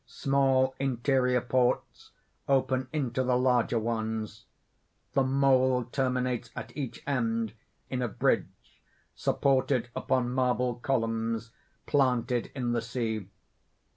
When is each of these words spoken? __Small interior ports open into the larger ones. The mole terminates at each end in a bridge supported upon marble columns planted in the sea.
__Small 0.09 0.73
interior 0.79 1.41
ports 1.41 2.09
open 2.47 2.87
into 2.91 3.21
the 3.23 3.37
larger 3.37 3.77
ones. 3.77 4.45
The 5.13 5.21
mole 5.21 5.83
terminates 5.83 6.49
at 6.55 6.75
each 6.75 7.03
end 7.05 7.53
in 7.87 8.01
a 8.01 8.07
bridge 8.07 8.81
supported 9.13 9.89
upon 9.95 10.31
marble 10.31 10.77
columns 10.79 11.51
planted 11.85 12.49
in 12.55 12.71
the 12.71 12.81
sea. 12.81 13.29